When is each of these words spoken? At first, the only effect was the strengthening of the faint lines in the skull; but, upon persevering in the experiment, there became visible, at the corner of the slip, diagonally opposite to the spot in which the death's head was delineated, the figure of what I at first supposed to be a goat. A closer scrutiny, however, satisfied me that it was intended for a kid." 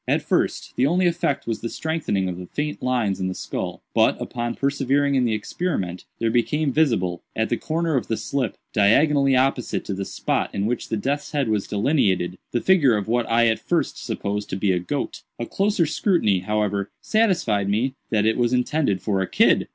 At 0.07 0.23
first, 0.23 0.73
the 0.77 0.87
only 0.87 1.05
effect 1.05 1.45
was 1.45 1.61
the 1.61 1.69
strengthening 1.69 2.27
of 2.27 2.39
the 2.39 2.47
faint 2.47 2.81
lines 2.81 3.19
in 3.19 3.27
the 3.27 3.35
skull; 3.35 3.83
but, 3.93 4.19
upon 4.19 4.55
persevering 4.55 5.13
in 5.13 5.25
the 5.25 5.35
experiment, 5.35 6.05
there 6.17 6.31
became 6.31 6.71
visible, 6.73 7.21
at 7.35 7.49
the 7.49 7.55
corner 7.57 7.95
of 7.95 8.07
the 8.07 8.17
slip, 8.17 8.57
diagonally 8.73 9.35
opposite 9.35 9.85
to 9.85 9.93
the 9.93 10.03
spot 10.03 10.55
in 10.55 10.65
which 10.65 10.89
the 10.89 10.97
death's 10.97 11.33
head 11.33 11.49
was 11.49 11.67
delineated, 11.67 12.39
the 12.51 12.61
figure 12.61 12.97
of 12.97 13.07
what 13.07 13.29
I 13.29 13.45
at 13.45 13.59
first 13.59 14.03
supposed 14.03 14.49
to 14.49 14.55
be 14.55 14.71
a 14.71 14.79
goat. 14.79 15.21
A 15.37 15.45
closer 15.45 15.85
scrutiny, 15.85 16.39
however, 16.39 16.89
satisfied 16.99 17.69
me 17.69 17.93
that 18.09 18.25
it 18.25 18.37
was 18.37 18.53
intended 18.53 19.03
for 19.03 19.21
a 19.21 19.27
kid." 19.29 19.67